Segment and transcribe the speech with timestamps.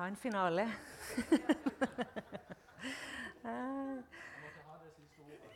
[0.00, 0.62] ha en finale.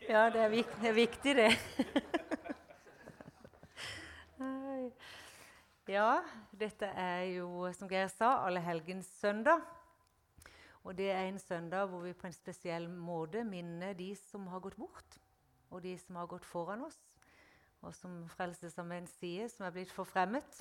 [0.08, 1.56] ja, det er, viktig, det er viktig, det.
[5.88, 6.22] ja,
[6.52, 9.60] dette er jo, som Geir sa, allehelgens søndag.
[10.84, 14.60] Og det er en søndag hvor vi på en spesiell måte minner de som har
[14.60, 15.16] gått bort,
[15.70, 17.00] og de som har gått foran oss,
[17.80, 20.60] og som Frelsesarmeen sier, som er blitt forfremmet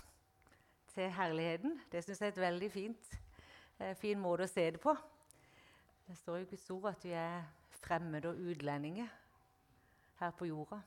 [0.96, 1.82] til herligheten.
[1.92, 3.20] Det syns jeg er et veldig fint,
[4.00, 4.94] fin måte å se det på.
[6.08, 7.44] Det står i Guds ord at vi er
[7.84, 9.08] fremmede og utlendinger
[10.20, 10.80] her på jorda.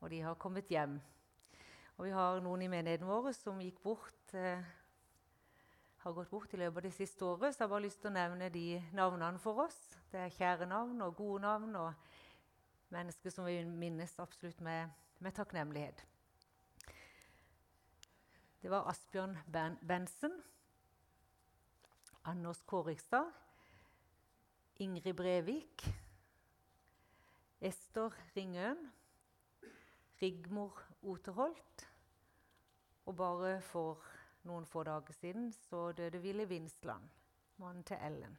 [0.00, 1.00] Og de har kommet hjem.
[1.96, 4.62] Og vi har noen i menigheten vår som gikk bort, eh,
[6.00, 7.54] har gått bort i løpet av det siste året.
[7.54, 9.80] Så jeg har bare lyst til å nevne de navnene for oss.
[10.10, 11.92] Det er kjære navn og gode navn og
[12.88, 14.88] mennesker som vi minnes absolutt med,
[15.18, 16.06] med takknemlighet.
[18.62, 19.78] Det var Asbjørn ben
[22.24, 23.32] Anders Kårikstad,
[24.76, 25.84] Ingrid Brevik,
[27.60, 28.92] Ester Ringøen,
[30.22, 31.86] Rigmor Oterholt.
[33.06, 34.04] Og bare for
[34.44, 37.08] noen få dager siden så døde Ville Vinsland,
[37.56, 38.38] mannen til Ellen.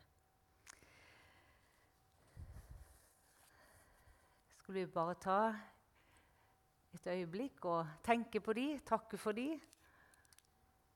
[4.57, 5.39] Skulle vi bare ta
[6.93, 9.59] et øyeblikk og tenke på de, takke for de,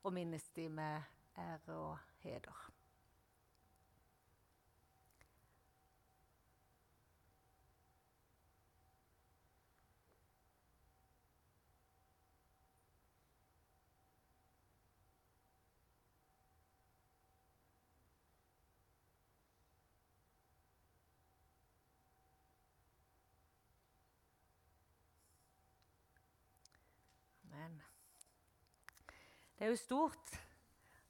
[0.02, 1.02] og minnes de med
[1.38, 2.66] ære og heder.
[27.56, 27.82] Amen.
[29.56, 30.30] Det er jo stort.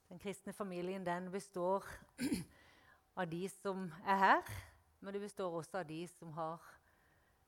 [0.07, 1.83] Den kristne familien den består
[3.19, 4.51] av de som er her,
[5.03, 6.61] men det består også av de som har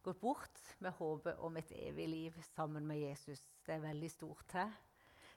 [0.04, 3.40] gått bort med håpet om et evig liv sammen med Jesus.
[3.64, 4.74] Det er veldig stort her.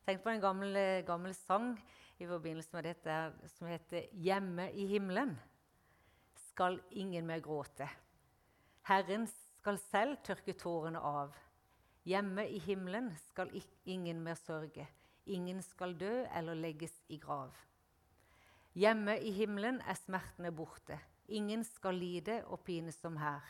[0.03, 1.77] Tenk på en gammel, gammel sang
[2.19, 3.19] i forbindelse med dette
[3.55, 5.37] som heter 'Hjemme i himmelen
[6.49, 7.89] skal ingen mer gråte'.
[8.83, 11.31] Herren skal selv tørke tårene av.
[12.05, 14.89] Hjemme i himmelen skal ingen mer sørge.
[15.27, 17.55] Ingen skal dø eller legges i grav.
[18.75, 20.99] Hjemme i himmelen er smertene borte.
[21.29, 23.45] Ingen skal lide og pines som her.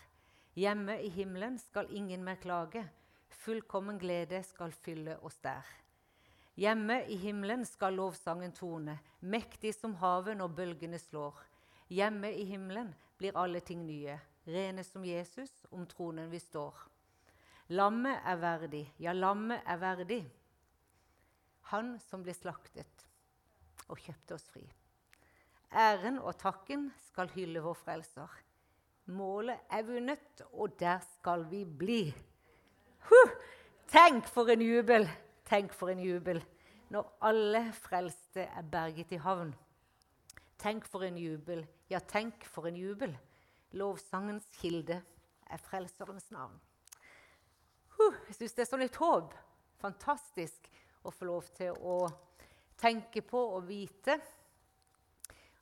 [0.55, 2.84] Hjemme i himmelen skal ingen mer klage.
[3.31, 5.65] Fullkommen glede skal fylle oss der.
[6.61, 11.38] Hjemme i himmelen skal lovsangen tone, mektig som havet når bølgene slår.
[11.88, 16.77] Hjemme i himmelen blir alle ting nye, rene som Jesus, om tronen vi står.
[17.72, 20.22] Lammet er verdig, ja, lammet er verdig.
[21.71, 23.06] Han som ble slaktet
[23.89, 24.65] og kjøpte oss fri.
[25.73, 28.28] Æren og takken skal hylle vår frelser.
[29.12, 32.03] Målet er vunnet, og der skal vi bli.
[33.09, 33.37] Huh!
[33.89, 35.09] Tenk for en jubel!
[35.49, 36.41] Tenk for en jubel
[36.93, 39.55] når alle frelste er berget i havn.
[40.61, 43.15] Tenk for en jubel, ja, tenk for en jubel.
[43.73, 44.99] Lovsangens kilde
[45.50, 46.59] er Frelserens navn.
[47.97, 49.33] Huh, jeg syns det er sånn litt håp.
[49.81, 50.69] Fantastisk
[51.03, 51.97] å få lov til å
[52.79, 54.17] tenke på og vite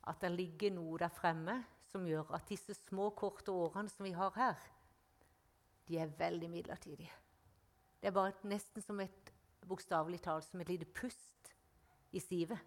[0.09, 1.59] at det ligger noe der fremme
[1.91, 4.59] som gjør at disse små, korte årene som vi har her,
[5.87, 7.11] de er veldig midlertidige.
[8.01, 9.31] Det er bare nesten som et
[9.67, 11.51] bokstavelig talt som et lite pust
[12.11, 12.59] i sivet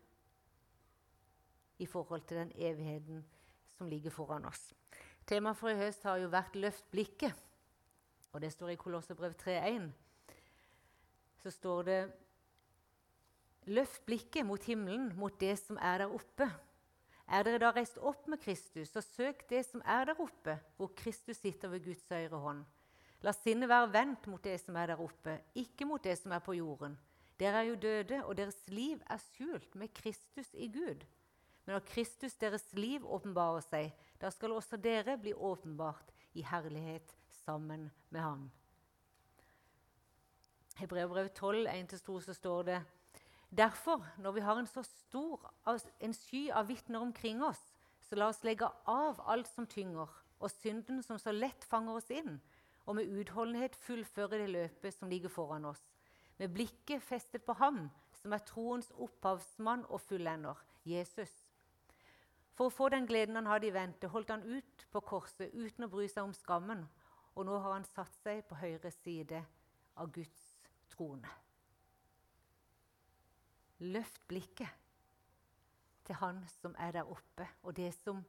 [1.83, 3.25] i forhold til den evigheten
[3.75, 4.73] som ligger foran oss.
[5.27, 7.35] Temaet for i høst har jo vært 'Løft blikket',
[8.33, 9.91] og det står i Kolosserbrev 3.1.
[11.39, 12.13] Så står det
[13.67, 16.49] Løft blikket mot himmelen, mot det som er der oppe.
[17.25, 20.93] Er dere da reist opp med Kristus, så søk det som er der oppe, hvor
[20.97, 22.65] Kristus sitter ved Guds høyre hånd.
[23.25, 26.43] La sinnet være vendt mot det som er der oppe, ikke mot det som er
[26.45, 26.99] på jorden.
[27.41, 31.07] Dere er jo døde, og deres liv er skjult med Kristus i Gud.
[31.65, 37.17] Men når Kristus, deres liv, åpenbarer seg, da skal også dere bli åpenbart i herlighet
[37.45, 38.45] sammen med ham.
[40.77, 42.83] Hebreerbrev 12, 1-2, så står det
[43.57, 45.53] Derfor, når vi har en så stor
[46.01, 47.61] en sky av vitner omkring oss,
[48.03, 50.11] så la oss legge av alt som tynger,
[50.41, 52.41] og synden som så lett fanger oss inn,
[52.85, 55.85] og med utholdenhet fullføre det løpet som ligger foran oss,
[56.39, 57.87] med blikket festet på ham,
[58.19, 61.31] som er troens opphavsmann og fullender, Jesus.
[62.59, 65.87] For å få den gleden han hadde i vente, holdt han ut på korset uten
[65.87, 66.85] å bry seg om skammen,
[67.35, 69.45] og nå har han satt seg på høyre side
[69.95, 70.45] av Guds
[70.91, 71.44] trone.
[73.79, 74.69] Løft blikket.
[76.05, 78.25] til Han som er der oppe, og det som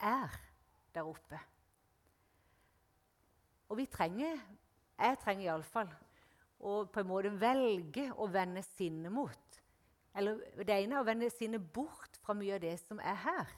[0.00, 0.28] er
[0.94, 1.38] der oppe.
[3.68, 4.36] Og vi trenger,
[4.98, 5.88] jeg trenger iallfall,
[6.60, 9.60] å på en måte velge å vende sinnet mot.
[10.18, 13.52] Eller det ene er å vende sinnet bort fra mye av det som er her.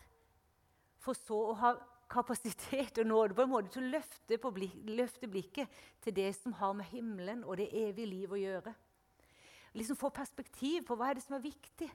[1.01, 1.75] For så å ha
[2.11, 6.55] kapasitet og nåde på en måte til å løfte, blik, løfte, blikket til det som
[6.59, 8.75] har med himmelen og det evige liv å gjøre.
[9.75, 11.91] Liksom Få perspektiv på hva er det som er viktig.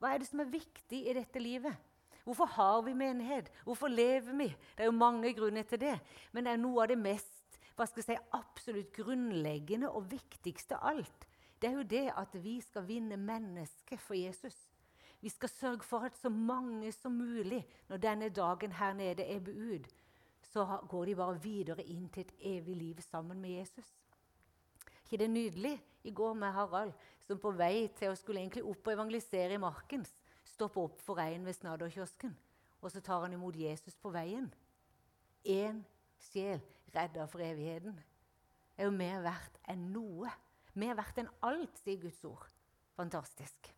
[0.00, 1.76] Hva er det som er viktig i dette livet?
[2.24, 3.50] Hvorfor har vi menighet?
[3.64, 4.48] Hvorfor lever vi?
[4.76, 5.96] Det er jo mange grunner til det.
[6.32, 7.40] Men det er noe av det mest
[7.80, 11.22] hva skal jeg si, absolutt grunnleggende og viktigste av alt.
[11.56, 14.56] Det er jo det at vi skal vinne mennesket for Jesus.
[15.20, 19.40] Vi skal sørge for at så mange som mulig, når denne dagen her nede er
[19.40, 19.88] beud,
[20.52, 23.88] så går de bare videre inn til et evig liv sammen med Jesus.
[25.04, 25.80] ikke det nydelig?
[26.04, 26.92] I går med Harald,
[27.30, 30.10] som på vei til å skulle egentlig opp og evangelisere i Markens,
[30.50, 32.32] stopper opp for en ved Snadderkiosken,
[32.82, 34.48] og så tar han imot Jesus på veien.
[35.46, 35.84] Én
[36.26, 36.58] sjel
[36.90, 37.94] redda for evigheten.
[38.76, 40.30] er jo mer verdt enn noe.
[40.74, 42.48] Mer verdt enn alt, sier Guds ord.
[42.96, 43.70] Fantastisk.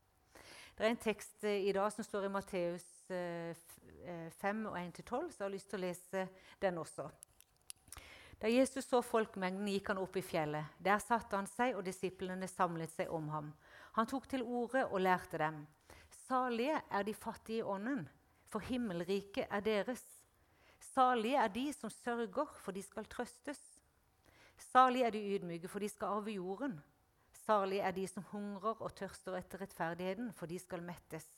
[0.73, 4.79] Det er en tekst eh, i dag som står i Matteus 5 eh, eh, og
[4.79, 6.25] 1-12, så jeg har lyst til å lese
[6.63, 7.11] den også.
[8.43, 10.75] Da Jesus så folkemengden, gikk han opp i fjellet.
[10.83, 13.53] Der satte han seg, og disiplene samlet seg om ham.
[13.95, 15.61] Han tok til orde og lærte dem.
[16.25, 18.09] Salige er de fattige i ånden,
[18.51, 20.03] for himmelriket er deres.
[20.83, 23.61] Salige er de som sørger, for de skal trøstes.
[24.59, 26.75] Salige er de ydmyke, for de skal arve jorden.
[27.45, 31.31] Salige er de som hungrer og tørster etter rettferdigheten, for de skal mettes.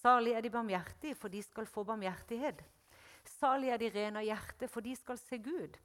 [0.00, 2.64] Salige er de barmhjertige, for de skal få barmhjertighet.
[3.28, 5.76] Salige er de rene av hjerte, for de skal se Gud.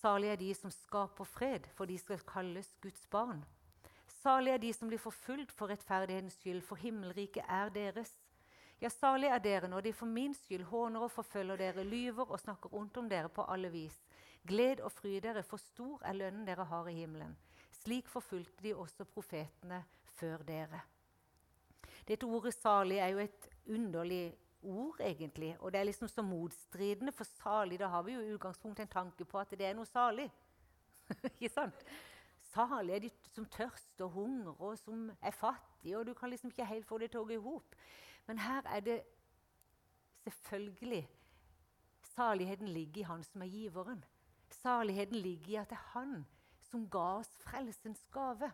[0.00, 3.42] Salig er de som skaper fred, for de skal kalles Guds barn.
[4.08, 8.14] Salig er de som blir forfulgt for rettferdighetens skyld, for himmelriket er deres.
[8.80, 12.40] Ja, salig er dere når de for min skyld håner og forfølger dere, lyver og
[12.40, 13.98] snakker ondt om dere på alle vis.
[14.48, 17.36] Gled og fry dere, for stor er lønnen dere har i himmelen.
[17.82, 19.82] Slik forfulgte de også profetene
[20.16, 20.80] før dere.
[22.08, 25.56] Dette ordet 'salig' er jo et underlig ord, egentlig.
[25.60, 28.92] Og det er liksom så motstridende, for salig, da har vi jo i utgangspunktet en
[28.92, 30.30] tanke på at det er noe salig.
[31.40, 31.84] Ikke sant?
[32.50, 36.50] Salig er de som tørster og hungrer, og som er fattige, og du kan liksom
[36.50, 37.76] ikke helt få det til å gå i hop.
[38.26, 39.00] Men her er det
[40.24, 41.08] selvfølgelig
[42.10, 44.04] Saligheten ligger i Han som er giveren.
[44.50, 46.26] Saligheten ligger i at det er Han
[46.70, 48.50] som ga oss frelsens gave.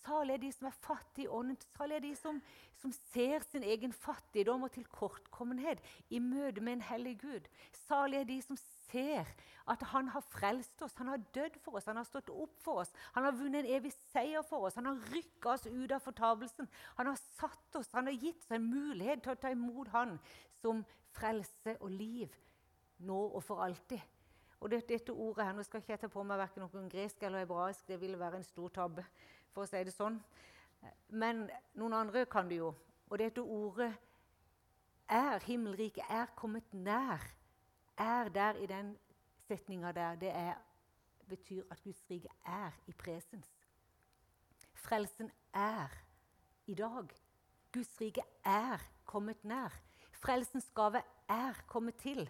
[0.00, 1.56] Salig er de som er fattige i ånden.
[1.76, 2.40] Salig er de som,
[2.80, 7.48] som, ser sin egen fattigdom og tilkortkommenhet i møte med en hellig Gud.
[7.86, 8.58] Salig er de som
[8.90, 9.28] ser
[9.70, 12.82] at han har frelst oss, han har dødd for oss, han har stått opp for
[12.82, 12.92] oss.
[13.14, 16.70] Han har vunnet en evig seier for oss, han har rykka oss ut av fortapelsen.
[16.98, 20.16] Han har satt oss, han har gitt oss en mulighet til å ta imot han
[20.62, 20.84] som
[21.16, 22.32] frelse og liv
[23.06, 24.00] nå og for alltid.
[24.60, 27.22] Og dette, dette ordet her, Nå skal ikke jeg ta på meg verken noen gresk
[27.24, 29.04] eller hebraisk, det ville være en stor tabbe.
[29.54, 30.18] For å si det sånn.
[31.08, 31.44] Men
[31.78, 32.72] noen andre kan det jo.
[33.10, 33.90] Og dette ordet
[35.10, 37.24] er, himmelriket, er kommet nær.
[38.00, 38.94] Er der i den
[39.48, 40.16] setninga der.
[40.20, 40.54] Det er,
[41.28, 43.50] betyr at Guds rike er i presens.
[44.74, 45.92] Frelsen er
[46.70, 47.10] i dag.
[47.74, 49.74] Guds rike er kommet nær.
[50.20, 52.28] Frelsens gave er kommet til.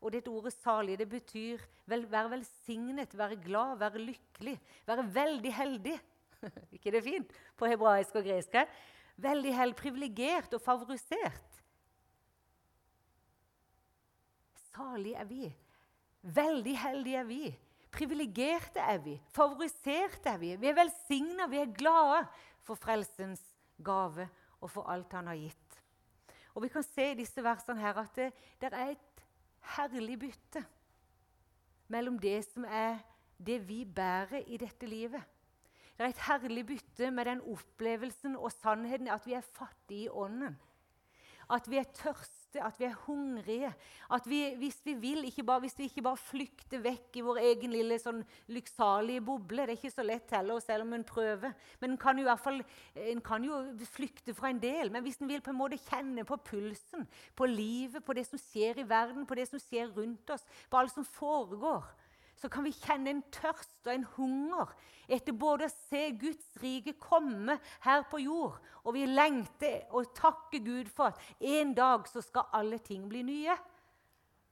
[0.00, 5.54] Og dette ordet 'salig' det betyr vel, være velsignet, være glad, være lykkelig, være veldig
[5.54, 6.00] heldig.
[6.74, 8.56] ikke det fint på hebraisk og gresk?
[9.18, 11.62] Veldig hell privilegert og favorisert.
[14.70, 15.48] Salig er vi.
[16.22, 17.42] Veldig heldige er vi.
[17.90, 19.16] Privilegerte er vi.
[19.34, 20.52] Favoriserte er vi.
[20.60, 22.26] Vi er velsigna, vi er glade
[22.62, 23.42] for frelsens
[23.84, 24.28] gave
[24.60, 25.78] og for alt han har gitt.
[26.54, 29.22] Og Vi kan se i disse versene her at det, det er et
[29.76, 30.64] herlig bytte
[31.88, 32.98] mellom det som er
[33.38, 35.22] det vi bærer i dette livet.
[35.98, 40.08] Det er et herlig bytte med den opplevelsen og sannheten at vi er fattige i
[40.08, 40.54] ånden.
[41.50, 43.70] At vi er tørste, at vi er hungrige.
[44.12, 47.40] At vi, hvis vi vil, ikke bare, hvis vi ikke bare flykter vekk i vår
[47.40, 48.20] egen lille sånn
[48.52, 51.56] lykksalige boble Det er ikke så lett heller, selv om en prøver.
[51.80, 52.60] Men en kan, jo i hvert fall,
[53.14, 54.92] en kan jo flykte fra en del.
[54.92, 58.38] Men hvis en vil på en måte kjenne på pulsen, på livet, på det som
[58.38, 61.88] skjer i verden, på det som skjer rundt oss, på alt som foregår,
[62.38, 64.72] så kan vi kjenne en tørst og en hunger
[65.08, 70.62] etter både å se Guds rike komme her på jord, og vi lengter og takker
[70.64, 73.56] Gud for at en dag så skal alle ting bli nye.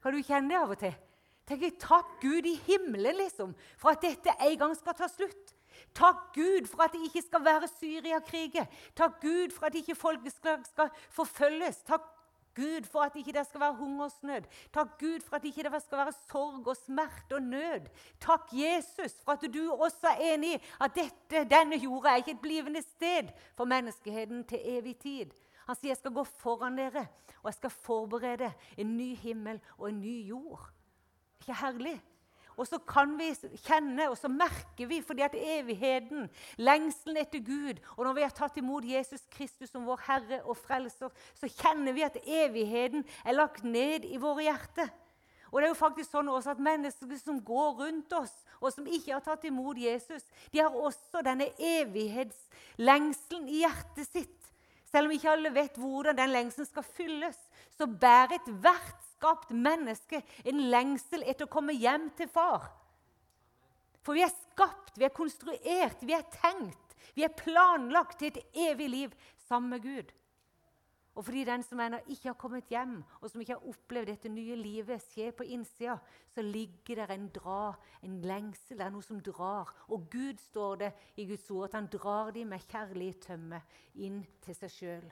[0.03, 0.97] Kan du kjenne det av og til?
[1.47, 5.53] Tenk, Takk Gud i himmelen liksom, for at dette en gang skal ta slutt.
[5.97, 8.67] Takk Gud for at det ikke skal være Syriakriger.
[8.97, 9.97] Takk Gud for at ikke
[10.33, 11.85] skal, skal forfølges.
[11.87, 12.16] Takk
[12.57, 14.49] Gud for at ikke det skal være hungersnød.
[14.75, 17.89] Takk Gud for at ikke det skal være sorg og smerte og nød.
[18.21, 22.37] Takk Jesus for at du også er enig i at dette, denne jorda er ikke
[22.37, 25.37] et blivende sted for menneskeheten til evig tid.
[25.67, 27.07] Han sier jeg skal gå foran dere,
[27.43, 30.69] og jeg skal forberede en ny himmel og en ny jord.
[31.41, 31.97] Ikke herlig?
[32.57, 33.29] Og så kan vi
[33.67, 38.33] kjenne, og så merker vi, fordi at evigheten, lengselen etter Gud Og når vi har
[38.33, 43.37] tatt imot Jesus Kristus som vår Herre og Frelser, så kjenner vi at evigheten er
[43.37, 44.89] lagt ned i våre hjerter.
[45.53, 48.89] Og det er jo faktisk sånn også at Mennesker som går rundt oss, og som
[48.89, 54.53] ikke har tatt imot Jesus, de har også denne evighetslengselen i hjertet sitt.
[54.91, 57.39] Selv om ikke alle vet hvordan den lengselen skal fylles,
[57.77, 62.69] så bærer ethvert skapt menneske en lengsel etter å komme hjem til far.
[64.07, 68.63] For vi er skapt, vi er konstruert, vi er tenkt, vi er planlagt til et
[68.69, 69.19] evig liv
[69.49, 70.15] sammen med Gud.
[71.17, 74.29] Og fordi den som ennå ikke har kommet hjem, og som ikke har opplevd dette
[74.29, 75.97] nye livet skje på innsida,
[76.29, 77.73] så ligger der en dra,
[78.05, 79.73] en lengsel, det er noe som drar.
[79.89, 83.63] Og Gud står det i Guds ord at han drar dem med kjærlig tømme
[83.95, 85.09] inn til seg sjøl.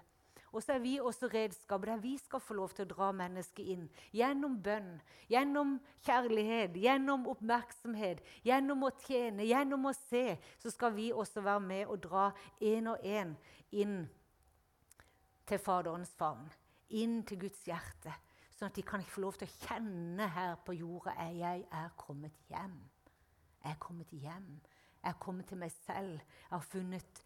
[0.54, 3.70] Og så er vi også redskaper der vi skal få lov til å dra mennesket
[3.74, 3.88] inn.
[4.14, 4.92] Gjennom bønn,
[5.30, 5.72] gjennom
[6.06, 10.36] kjærlighet, gjennom oppmerksomhet, gjennom å tjene, gjennom å se.
[10.62, 12.28] Så skal vi også være med og dra
[12.62, 13.34] én og én
[13.74, 14.04] inn
[15.44, 16.46] til Faderens favn.
[16.94, 18.14] Inn til Guds hjerte.
[18.54, 21.90] Sånn at de kan få lov til å kjenne her på jorda at jeg er
[21.98, 22.78] kommet hjem.
[23.64, 24.50] Jeg er kommet hjem.
[25.02, 26.20] Jeg er kommet til meg selv.
[26.20, 27.24] Jeg har funnet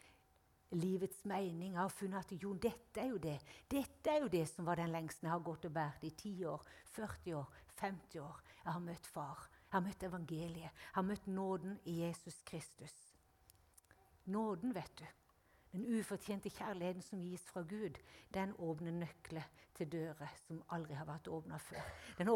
[0.76, 1.72] livets mening.
[1.72, 3.36] Jeg har funnet at jo, dette er jo det.
[3.70, 6.34] Dette er jo det som var den lengsten jeg har gått og båret i 10
[6.52, 8.42] år, 40 år, 50 år.
[8.64, 9.46] Jeg har møtt far.
[9.68, 10.66] Jeg har møtt evangeliet.
[10.66, 12.96] Jeg har møtt nåden i Jesus Kristus.
[14.28, 15.06] Nåden, vet du.
[15.72, 17.98] Den ufortjente kjærligheten som gis fra Gud,
[18.32, 19.44] den åpner nøkler
[19.76, 21.84] til dører som aldri har vært åpna før.
[22.18, 22.30] Den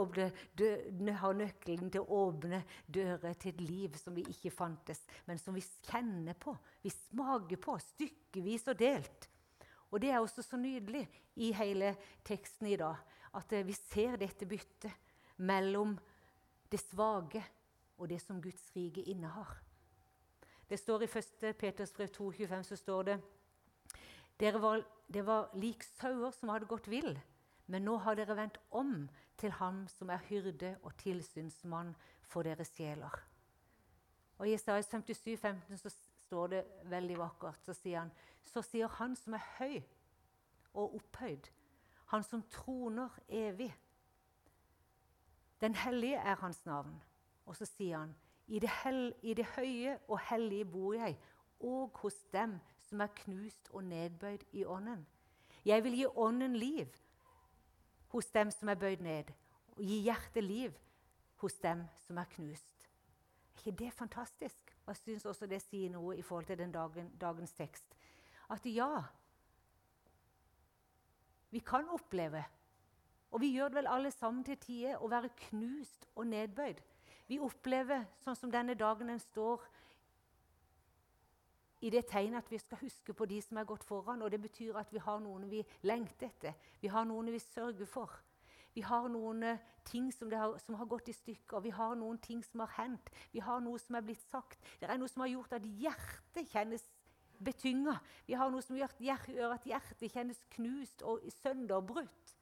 [0.58, 0.70] dø,
[1.16, 5.56] har nøkkelen til å åpne dører til et liv som vi ikke fantes, men som
[5.56, 9.28] vi kjenner på, vi smaker på, stykkevis og delt.
[9.92, 12.96] Og Det er også så nydelig i hele teksten i dag
[13.36, 14.92] at eh, vi ser dette byttet
[15.44, 15.96] mellom
[16.72, 17.42] det svake
[17.98, 19.60] og det som Guds rike innehar.
[20.72, 21.56] Det står i 1.
[21.60, 23.16] Peters brev 2,25 så står det
[24.40, 24.80] dere var,
[25.12, 27.18] det var lik sauer som hadde gått vill,
[27.68, 28.94] men nå har dere vendt om
[29.36, 31.92] til ham som er hyrde og tilsynsmann
[32.24, 33.18] for deres sjeler.
[34.38, 35.92] Og I Isaias 57, 15 så
[36.24, 37.60] står det veldig vakkert.
[37.68, 38.16] Så sier han
[38.48, 39.76] så sier han som er høy
[40.72, 41.52] og opphøyd,
[42.16, 43.68] han som troner evig.
[45.60, 46.96] Den hellige er hans navn.
[47.44, 51.18] Og så sier han i det, hel, I det høye og hellige bor jeg,
[51.60, 52.58] og hos dem
[52.88, 55.06] som er knust og nedbøyd i ånden.
[55.64, 56.88] Jeg vil gi ånden liv
[58.12, 59.30] hos dem som er bøyd ned,
[59.76, 60.74] og gi hjertet liv
[61.40, 62.88] hos dem som er knust.
[63.52, 64.76] Er ikke det fantastisk?
[64.86, 67.94] Og jeg syns også det sier noe i forhold til den dagen, dagens tekst.
[68.50, 69.04] At ja,
[71.50, 72.44] vi kan oppleve,
[73.30, 76.80] og vi gjør det vel alle sammen til tider, å være knust og nedbøyd.
[77.28, 79.62] Vi opplever, sånn som denne dagen den står
[81.82, 84.22] i det tegnet at vi skal huske på de som er gått foran.
[84.22, 87.86] og Det betyr at vi har noen vi lengter etter, vi har noen vi sørger
[87.86, 88.12] for.
[88.74, 92.18] Vi har noen eh, ting som har, som, har, gått i stykker, vi har noen
[92.22, 93.10] ting som har hendt.
[93.32, 94.62] Vi har noe som er blitt sagt.
[94.80, 96.86] Det er noe som har gjort at hjertet kjennes
[97.42, 97.98] betynga.
[98.26, 98.94] Vi har noe som gjør
[99.52, 102.34] at hjertet kjennes knust og sønderbrutt.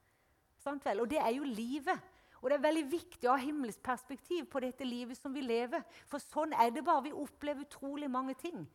[0.69, 1.99] Og det er jo livet.
[2.41, 5.83] Og Det er veldig viktig å ha himmelsk perspektiv på dette livet som vi lever.
[6.09, 7.05] For sånn er det bare.
[7.05, 8.67] Vi opplever utrolig mange ting.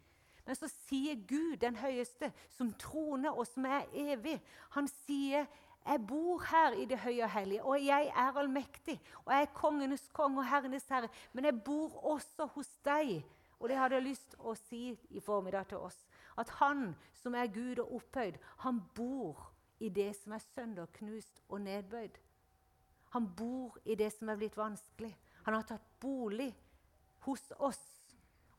[0.46, 4.38] Men så sier Gud, den høyeste, som troner og som er evig,
[4.76, 5.48] han sier
[5.86, 8.96] jeg bor her i det høye og hellige, og jeg er allmektig.
[9.26, 13.20] Og jeg er kongenes konge og herrenes herre, men jeg bor også hos deg.
[13.60, 16.00] Og det hadde jeg lyst til å si i formiddag til oss.
[16.38, 21.62] At han som er Gud og opphøyd, han bor i det som er sønderknust og
[21.62, 22.18] nedbøyd.
[23.16, 25.14] Han bor i det som er blitt vanskelig.
[25.46, 26.50] Han har tatt bolig
[27.24, 27.84] hos oss.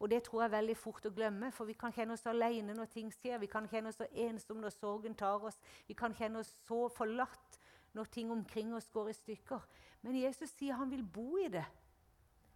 [0.00, 2.72] Og det tror jeg er veldig fort å glemme, for vi kan kjenne oss alene
[2.76, 3.36] når ting skjer.
[3.42, 5.60] Vi kan kjenne oss så ensomme når sorgen tar oss.
[5.88, 7.60] Vi kan kjenne oss så forlatt
[7.96, 9.68] når ting omkring oss går i stykker.
[10.00, 11.64] Men Jesus sier han vil bo i det.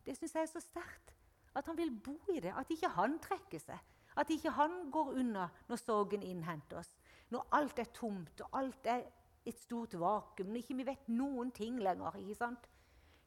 [0.04, 1.14] Det syns jeg er så sterkt.
[1.52, 2.56] At han vil bo i det.
[2.56, 3.92] At ikke han trekker seg.
[4.16, 6.96] At ikke han går unna når sorgen innhenter oss.
[7.28, 9.04] Når alt er tomt og alt er
[9.50, 12.16] et stort vakuum, når ikke vi vet noen ting lenger.
[12.22, 12.66] ikke sant?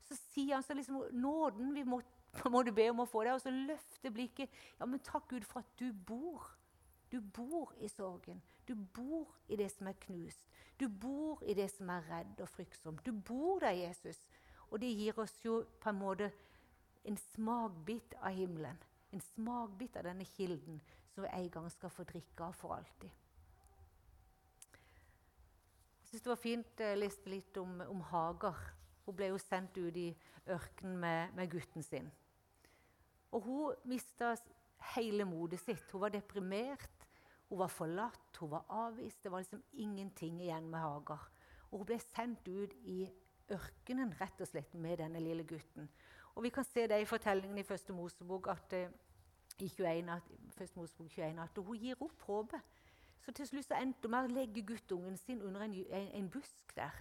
[0.03, 2.01] Så sier han så liksom nåden vi må
[2.49, 4.53] må du be om å få det, og så løfte blikket.
[4.79, 6.47] Ja, men takk Gud for at du bor.
[7.13, 8.41] Du bor i sorgen.
[8.65, 10.47] Du bor i det som er knust.
[10.79, 13.03] Du bor i det som er redd og fryktsomt.
[13.05, 14.17] Du bor der, Jesus.
[14.71, 16.31] Og det gir oss jo på en måte
[17.05, 18.79] en smakbit av himmelen.
[19.13, 20.81] En smakbit av denne kilden
[21.13, 23.11] som vi en gang skal få drikke av for alltid.
[26.13, 28.59] Jeg syns det var fint jeg leste litt om, om Hagar.
[29.01, 30.11] Hun ble jo sendt ut i
[30.53, 32.11] ørkenen med, med gutten sin.
[33.33, 34.35] Og hun mista
[34.93, 35.89] hele motet sitt.
[35.89, 37.07] Hun var deprimert,
[37.49, 39.23] hun var forlatt, hun var avvist.
[39.23, 41.25] Det var liksom ingenting igjen med Hagar.
[41.71, 43.07] Og hun ble sendt ut i
[43.57, 45.89] ørkenen rett og slett med denne lille gutten.
[46.35, 48.93] Og Vi kan se det i fortellingen i Første Mosebok at, uh,
[49.57, 50.29] i 21, at,
[50.61, 52.61] Første Mosebok 21 at hun gir opp håpet.
[53.23, 56.29] Så til slutt så endte hun med å legge guttungen sin under en, en, en
[56.31, 56.97] busk der.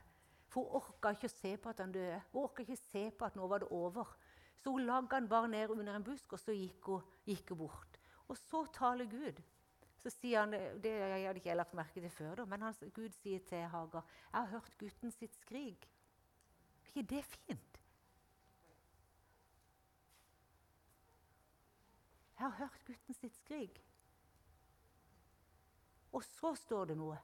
[0.53, 2.21] For hun orka ikke å se på at han døde.
[2.33, 4.13] Hun orka ikke se på at nå var det over.
[4.63, 7.65] Så hun lagde han bare ned under en busk, og så gikk hun, gikk hun
[7.65, 7.99] bort.
[8.29, 9.43] Og så taler Gud.
[10.03, 13.15] Så sier han, Det jeg hadde ikke lagt merke til før, da, men han, Gud
[13.23, 15.87] sier til Hagar jeg har hørt gutten sitt skrik.
[16.83, 17.79] Er ikke det fint?
[22.39, 23.79] Jeg har hørt gutten sitt skrik.
[26.13, 27.19] Og så står det noe.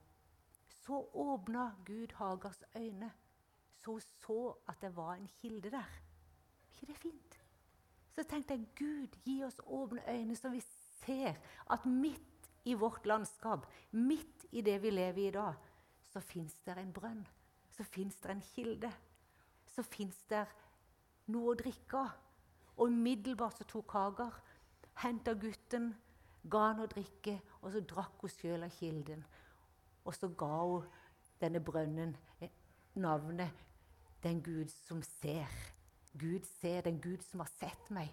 [0.83, 3.11] Så åpna Gud Hagars øyne,
[3.76, 5.78] så hun så at det var en kilde der.
[5.78, 7.38] Er ikke det fint?
[8.14, 10.61] Så tenkte jeg Gud, gi oss åpne øyne, så vi
[11.04, 11.37] ser
[11.71, 15.54] at midt i vårt landskap, midt i det vi lever i i dag,
[16.12, 17.26] så fins det en brønn.
[17.71, 18.92] Så fins det en kilde.
[19.68, 20.47] Så fins det
[21.26, 22.16] noe å drikke av.
[22.78, 24.35] Og umiddelbart så tok Hagar,
[25.02, 25.92] henta gutten,
[26.50, 29.25] ga han å drikke, og så drakk hun sjøl av kilden.
[30.05, 30.87] Og så ga hun
[31.40, 32.17] denne brønnen
[32.95, 33.50] navnet
[34.23, 35.73] 'Den Gud som ser'.
[36.19, 38.11] Gud ser den Gud som har sett meg.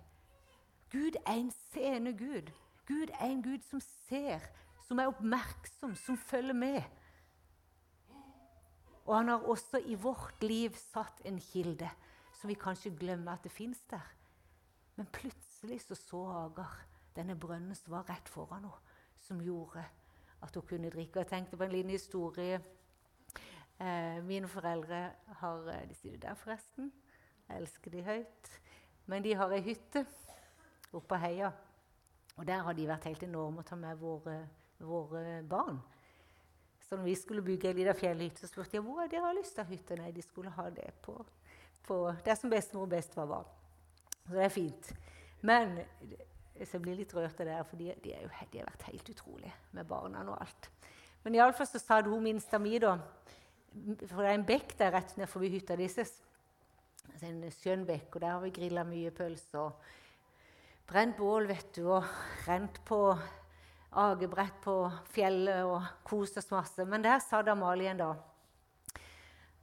[0.92, 2.51] Gud er en seende Gud.
[2.86, 4.39] Gud er en Gud som ser,
[4.88, 6.84] som er oppmerksom, som følger med.
[9.06, 11.89] Og han har også i vårt liv satt en kilde
[12.34, 14.05] som vi kanskje glemmer at det fins der.
[14.96, 19.84] Men plutselig så så Hagar denne brønnen som var rett foran henne, som gjorde
[20.42, 21.20] at hun kunne drikke.
[21.20, 22.60] Jeg tenkte på en liten historie.
[23.80, 26.92] Eh, mine foreldre har eh, De det der, forresten.
[27.50, 28.51] Jeg elsker de høyt.
[29.06, 30.06] Men de har ei hytte
[30.92, 31.51] oppe på heia.
[32.38, 34.38] Og der har de vært helt enorme å ta med våre,
[34.80, 35.80] våre barn.
[36.90, 39.56] Så når vi skulle bygge ei lita fjellhytte, så spurte jeg hvor de har lyst
[39.56, 39.98] til hytte.
[39.98, 41.16] Nei, de skulle ha det på,
[41.88, 43.48] på der som bestemor og bestefar var.
[44.28, 44.92] Så det er fint.
[45.42, 45.80] Men
[46.61, 49.09] så jeg blir litt rørt av det, for de, de, jo, de, har vært helt
[49.11, 50.70] utrolige med barna og alt.
[51.25, 52.96] Men iallfall så sa hun minsta mi, da
[54.07, 56.22] For det er en bekk der rett ned forbi hytta deres
[57.15, 59.74] altså en skjønn bekk, og der har vi grilla mye pølser.
[60.85, 62.07] Brent bål, vet du, og
[62.46, 63.00] rent på
[63.96, 64.75] agebrett på
[65.13, 66.85] fjellet og kost oss masse.
[66.85, 68.25] Men der satt Amalie en dag.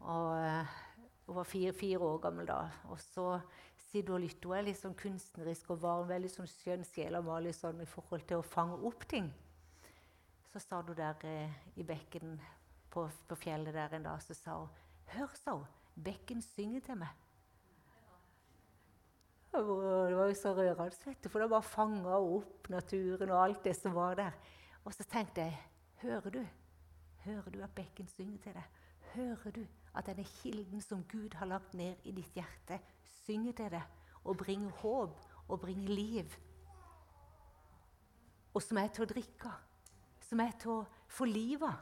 [0.02, 0.78] Og uh,
[1.26, 2.64] Hun var fire, fire, år gammel da.
[2.90, 3.26] Og så
[3.92, 4.48] sitter hun og lytter.
[4.48, 8.24] Hun er litt sånn kunstnerisk og varm, veldig sånn skjønn sjel Amalie sånn, i forhold
[8.28, 9.28] til å fange opp ting.
[10.52, 12.38] Så sa hun der eh, i bekken
[12.92, 14.80] på, på, fjellet der en dag, så sa hun
[15.12, 15.68] Hør, sa hun.
[15.92, 17.18] Bekken synger til meg.
[19.52, 23.92] Det var jo så rørende, for det bare fanga opp naturen og alt det som
[23.92, 24.38] var der.
[24.86, 25.58] Og så tenkte jeg
[26.02, 26.40] Hører du?
[27.26, 28.80] Hører du at bekken synger til deg?
[29.12, 29.60] Hører du
[29.94, 32.80] at denne kilden som Gud har lagt ned i ditt hjerte,
[33.24, 36.36] synger til deg og bringer håp og bringer liv?
[38.54, 39.52] Og som er til å drikke,
[40.28, 41.80] som er til å få liv av?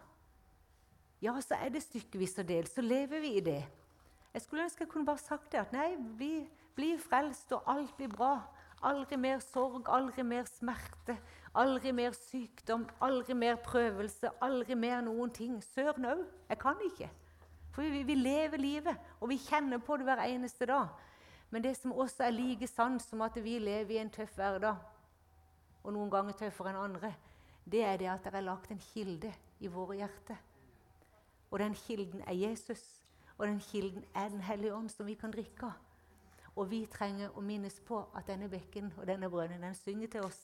[1.21, 2.71] Ja, så er det stykkevis og delt.
[2.73, 3.61] Så lever vi i det.
[4.33, 5.61] Jeg skulle ønske jeg kunne bare sagt det.
[5.61, 8.39] At nei, vi bli frelst, og alt blir bra.
[8.89, 11.19] Aldri mer sorg, aldri mer smerte,
[11.61, 15.59] aldri mer sykdom, aldri mer prøvelse, aldri mer noen ting.
[15.75, 16.25] Søren òg.
[16.49, 17.11] Jeg kan ikke.
[17.71, 20.89] For vi, vi, lever livet, og vi kjenner på det hver eneste dag.
[21.51, 24.79] Men det som også er like sant som at vi lever i en tøff hverdag,
[25.83, 27.13] og noen ganger tøffere enn andre,
[27.71, 30.39] det er det at det er lagt en kilde i våre hjerter.
[31.51, 32.83] Og den kilden er Jesus,
[33.39, 35.79] og den kilden er Den hellige ånd, som vi kan drikke av.
[36.57, 40.27] Og vi trenger å minnes på at denne bekken og denne brønnen den synger til
[40.27, 40.41] oss,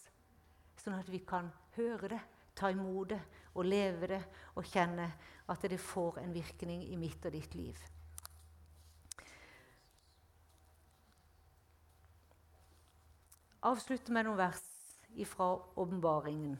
[0.80, 2.20] sånn at vi kan høre det,
[2.54, 3.20] ta imot det
[3.56, 4.22] og leve det
[4.54, 5.08] og kjenne
[5.48, 7.80] at det får en virkning i mitt og ditt liv.
[13.66, 14.62] Avslutte med noen vers
[15.26, 15.48] fra
[15.80, 16.58] åpenbaringen.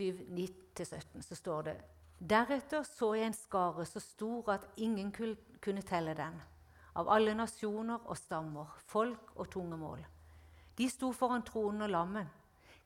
[0.00, 1.76] 7, 9-17, så står det
[2.20, 6.40] Deretter så jeg en skare så stor at ingen kunne telle den.
[6.98, 10.02] av alle nasjoner og stammer, folk og tungemål.
[10.78, 12.30] De sto foran tronen og lammen,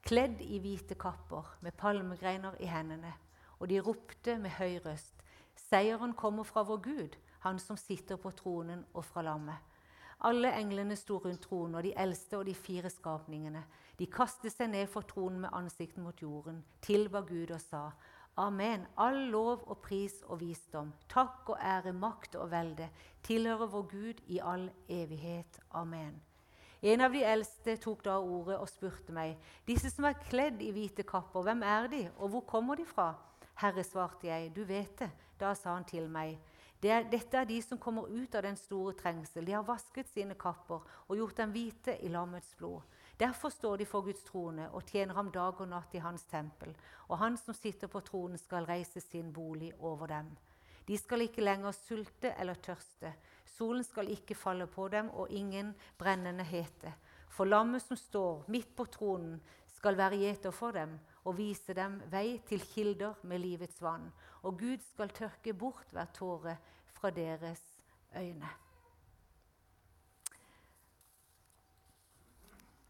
[0.05, 3.13] kledd i hvite kapper med palmegreiner i hendene,
[3.59, 5.23] og de ropte med høy røst.
[5.57, 9.71] Seieren kommer fra vår Gud, han som sitter på tronen, og fra lammet.
[10.25, 13.65] Alle englene sto rundt tronen, og de eldste og de fire skapningene.
[13.99, 17.91] De kastet seg ned for tronen med ansiktet mot jorden, tilba Gud og sa:"
[18.37, 18.87] Amen.
[18.99, 22.89] All lov og pris og visdom, takk og ære, makt og velde
[23.23, 25.61] tilhører vår Gud i all evighet.
[25.71, 26.21] Amen.
[26.85, 30.69] En av de eldste tok da ordet og spurte meg, disse som er kledd i
[30.75, 33.15] hvite kapper, hvem er de, og hvor kommer de fra?
[33.63, 35.09] Herre, svarte jeg, du vet det.
[35.41, 36.37] Da sa han til meg,
[36.85, 39.47] det er, dette er de som kommer ut av den store trengsel.
[39.49, 42.85] De har vasket sine kapper og gjort dem hvite i lammets blod.
[43.17, 46.75] Derfor står de for Guds trone og tjener ham dag og natt i hans tempel.
[47.09, 50.29] Og han som sitter på tronen, skal reise sin bolig over dem.
[50.85, 53.15] De skal ikke lenger sulte eller tørste.
[53.55, 56.95] Solen skal ikke falle på dem, og ingen brennende hete.
[57.31, 59.41] For lammet som står midt på tronen,
[59.75, 64.07] skal være gjeter for dem og vise dem vei til kilder med livets vann.
[64.43, 66.57] Og Gud skal tørke bort hver tåre
[66.97, 67.61] fra deres
[68.17, 68.49] øyne.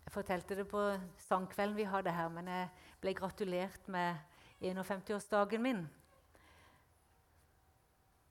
[0.05, 0.85] Jeg fortalte det på
[1.27, 2.69] sangkvelden vi hadde her, men jeg
[3.03, 4.15] ble gratulert med
[4.63, 5.83] 51-årsdagen min.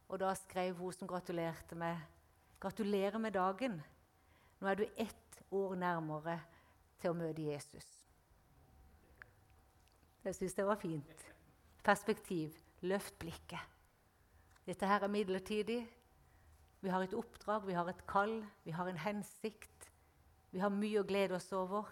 [0.08, 2.00] Og da skrev hun som gratulerte meg,
[2.64, 3.82] 'Gratulerer med dagen.
[4.60, 6.40] Nå er du ett år nærmere
[7.02, 8.06] til å møte Jesus.'
[10.24, 11.26] Jeg syns det var fint.
[11.84, 12.56] Perspektiv.
[12.82, 13.60] Løft blikket.
[14.66, 15.82] Dette her er midlertidig.
[16.82, 19.90] Vi har et oppdrag, vi har et kall, vi har en hensikt.
[20.52, 21.90] Vi har mye å glede oss over,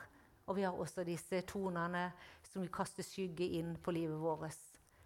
[0.48, 2.06] og vi har også disse tonene
[2.44, 4.56] som vi kaster skygge inn på livet vårt.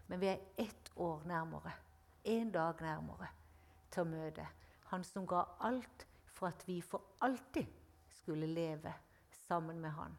[0.08, 1.74] Men vi er ett år nærmere,
[2.26, 3.32] én dag nærmere,
[3.90, 4.48] til å møte
[4.92, 7.66] Han som ga alt for at vi for alltid
[8.22, 8.94] skulle leve
[9.48, 10.16] sammen med Han.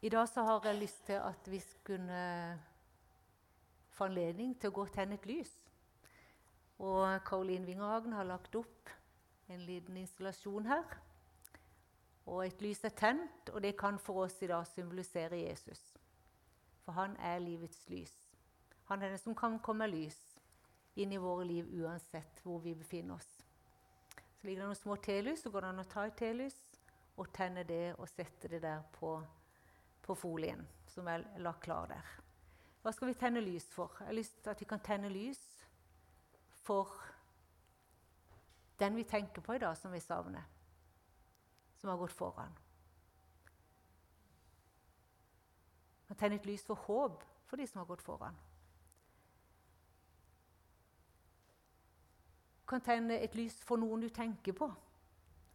[0.00, 2.58] I dag så har jeg lyst til at vi skulle
[3.90, 5.50] få anledning til å gå og tenne et lys.
[6.78, 8.92] Og Caroline Wingerhagen har lagt opp
[9.50, 10.86] en liten installasjon her.
[12.30, 15.97] Og et lys er tent, og det kan for oss i dag symbolisere Jesus.
[16.88, 18.14] For han er livets lys.
[18.88, 20.16] Han er den som kan komme lys
[20.96, 23.28] inn i våre liv uansett hvor vi befinner oss.
[24.38, 26.56] Så ligger det noen små telys, så går det an å ta et telys
[27.20, 29.18] og tenne det og sette det der på,
[30.00, 32.08] på folien som er lagt klar der.
[32.80, 33.92] Hva skal vi tenne lys for?
[34.00, 35.42] Jeg har lyst til at vi kan tenne lys
[36.64, 36.96] for
[38.80, 40.48] den vi tenker på i dag, som vi savner,
[41.76, 42.56] som har gått foran.
[46.18, 48.34] Man tenner et lys for håp for de som har gått foran.
[52.60, 54.66] Du kan tenne et lys for noen du tenker på.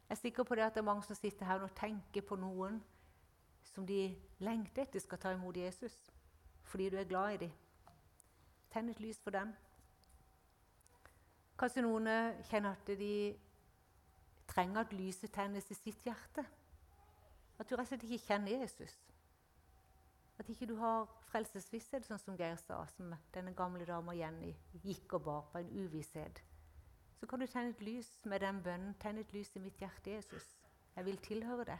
[0.07, 2.39] Jeg er sikker på det at det er mange som sitter her og tenker på
[2.39, 2.79] noen
[3.73, 5.99] som de lengter etter skal ta imot Jesus,
[6.63, 7.51] fordi du er glad i dem.
[8.71, 9.51] Tenn et lys for dem.
[11.59, 12.07] Kanskje noen
[12.47, 13.15] kjenner at de
[14.47, 16.47] trenger at lyset tennes i sitt hjerte.
[17.59, 19.01] At du rett og slett ikke kjenner Jesus.
[20.39, 25.19] At ikke du har frelsesvisshet, sånn som Geir sa, som denne gamle dama Jenny gikk
[25.19, 26.41] og bar på en uvisshet.
[27.19, 28.95] Så kan du tenne et lys med den bønnen.
[28.99, 30.47] Tenn et lys i mitt hjerte, Jesus.
[30.95, 31.77] Jeg vil tilhøre det.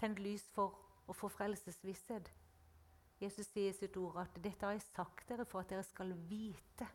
[0.00, 2.30] Tenn et lys for å få frelsesvisshet.
[3.22, 6.14] Jesus sier i sitt ord at 'dette har jeg sagt dere for at dere skal
[6.30, 6.88] vite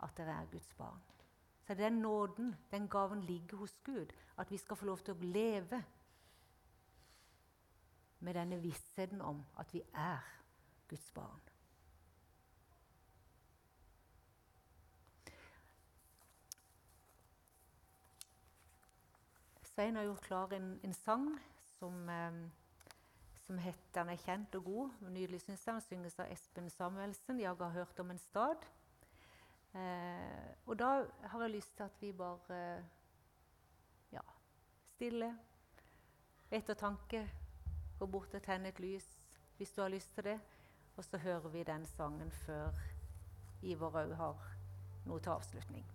[0.00, 1.02] at dere er Guds barn'.
[1.66, 4.12] Så den nåden, den gaven, ligger hos Gud.
[4.38, 5.84] At vi skal få lov til å leve
[8.24, 10.24] med denne vissheten om at vi er
[10.88, 11.40] Guds barn.
[19.74, 21.32] Svein har gjort klar en, en sang
[21.78, 22.44] som eh,
[23.44, 25.10] som heter 'Den er kjent og god'.
[25.10, 25.74] Nydelig, syns jeg.
[25.74, 27.40] Den synges av Espen Samuelsen.
[27.40, 28.64] 'Jeg har hørt om en stad'.
[29.74, 32.84] Eh, og da har jeg lyst til at vi bare eh,
[34.12, 34.20] ja,
[34.94, 35.38] stille,
[36.50, 37.30] ettertanke,
[37.98, 39.06] går bort og tenn et lys
[39.56, 40.38] hvis du har lyst til det.
[40.96, 42.70] Og så hører vi den sangen før
[43.62, 44.48] Ivar òg har
[45.06, 45.93] noe til avslutning.